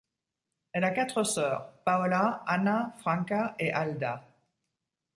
[0.73, 4.25] Elle a quatre sœurs, Paola, Anna, Franca et Alda.